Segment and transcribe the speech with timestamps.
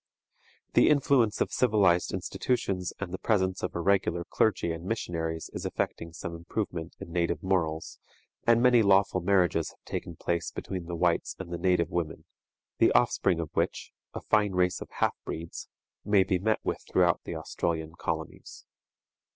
[0.73, 5.63] The influence of civilized institutions and the presence of a regular clergy and missionaries is
[5.63, 7.99] effecting some improvement in native morals,
[8.47, 12.25] and many lawful marriages have taken place between the whites and the native women,
[12.79, 15.69] the offspring of which a fine race of half breeds
[16.03, 18.65] may be met with throughout the Australian colonies.